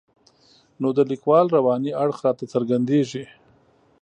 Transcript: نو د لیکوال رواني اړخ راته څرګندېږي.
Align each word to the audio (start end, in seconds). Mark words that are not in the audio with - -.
نو 0.81 0.87
د 0.97 0.99
لیکوال 1.11 1.45
رواني 1.57 1.91
اړخ 2.03 2.17
راته 2.25 2.45
څرګندېږي. 2.53 3.23